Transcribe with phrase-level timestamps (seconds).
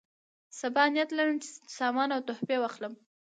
[0.59, 2.93] سبا نیت لرم چې سامان او تحفې واخلم.